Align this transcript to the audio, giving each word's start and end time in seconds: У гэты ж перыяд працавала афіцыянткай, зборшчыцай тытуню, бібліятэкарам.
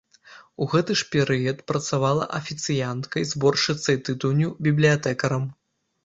У 0.65 0.67
гэты 0.69 0.93
ж 0.99 1.05
перыяд 1.15 1.59
працавала 1.71 2.23
афіцыянткай, 2.37 3.27
зборшчыцай 3.33 3.99
тытуню, 4.07 4.49
бібліятэкарам. 4.69 5.45